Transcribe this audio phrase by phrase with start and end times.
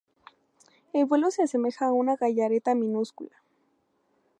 [0.93, 3.43] El vuelo se asemeja a una gallareta minúscula.